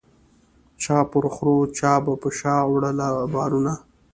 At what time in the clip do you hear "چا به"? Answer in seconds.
1.77-2.13